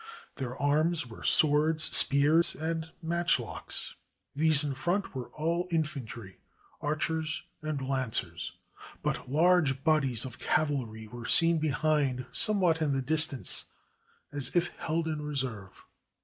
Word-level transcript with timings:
Their 0.37 0.57
arms 0.59 1.05
were 1.05 1.23
swords, 1.23 1.83
spears, 1.95 2.55
and 2.55 2.89
matchlocks. 3.03 3.93
These 4.35 4.63
in 4.63 4.73
front 4.73 5.13
were 5.13 5.29
all 5.35 5.67
infantry, 5.69 6.39
archers, 6.81 7.43
and 7.61 7.87
lancers; 7.87 8.53
but 9.03 9.29
large 9.29 9.83
bodies 9.83 10.25
of 10.25 10.39
cavalry 10.39 11.07
were 11.07 11.27
seen 11.27 11.59
behind 11.59 12.25
somewhat 12.31 12.81
in 12.81 12.93
the 12.93 13.01
distance, 13.03 13.65
as 14.31 14.55
if 14.55 14.69
held 14.69 15.07
in 15.07 15.21
reserve. 15.21 15.85